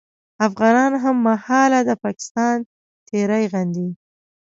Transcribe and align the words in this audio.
افغانان 0.47 0.91
هممهاله 1.03 1.79
د 1.87 1.89
پاکستان 2.03 2.57
تېری 3.07 3.43
غندي 3.53 3.89